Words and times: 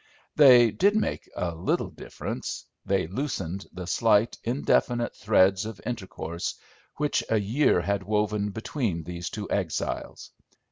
They 0.35 0.71
did 0.71 0.95
make 0.95 1.29
a 1.35 1.53
little 1.53 1.91
difference: 1.91 2.65
they 2.83 3.05
loosened 3.05 3.67
the 3.71 3.85
slight, 3.85 4.35
indefinite 4.43 5.15
threads 5.15 5.63
of 5.63 5.79
intercourse 5.85 6.55
which 6.97 7.23
a 7.29 7.39
year 7.39 7.81
had 7.81 8.01
woven 8.01 8.49
between 8.49 9.03
these 9.03 9.29
two 9.29 9.47
exiles. 9.51 10.31